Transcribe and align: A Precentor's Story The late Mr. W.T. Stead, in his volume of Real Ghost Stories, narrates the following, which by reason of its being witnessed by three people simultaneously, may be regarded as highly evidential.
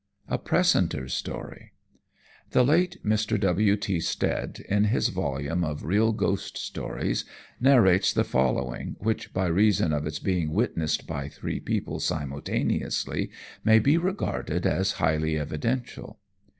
A 0.27 0.39
Precentor's 0.39 1.13
Story 1.13 1.73
The 2.53 2.63
late 2.65 2.97
Mr. 3.05 3.39
W.T. 3.39 3.99
Stead, 3.99 4.65
in 4.67 4.85
his 4.85 5.09
volume 5.09 5.63
of 5.63 5.85
Real 5.85 6.11
Ghost 6.11 6.57
Stories, 6.57 7.23
narrates 7.59 8.11
the 8.11 8.23
following, 8.23 8.95
which 8.97 9.31
by 9.31 9.45
reason 9.45 9.93
of 9.93 10.07
its 10.07 10.17
being 10.17 10.53
witnessed 10.53 11.05
by 11.05 11.29
three 11.29 11.59
people 11.59 11.99
simultaneously, 11.99 13.29
may 13.63 13.77
be 13.77 13.95
regarded 13.95 14.65
as 14.65 14.93
highly 14.93 15.37
evidential. 15.37 16.17